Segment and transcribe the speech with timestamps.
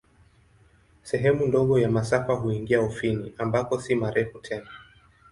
[1.03, 4.67] Sehemu ndogo ya masafa huingia Ufini, ambako si marefu tena.